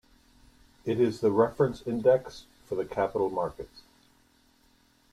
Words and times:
It 0.83 0.99
is 0.99 1.19
the 1.21 1.29
reference 1.29 1.83
index 1.85 2.45
for 2.65 2.73
the 2.73 2.85
capital 2.85 3.29
markets. 3.29 3.83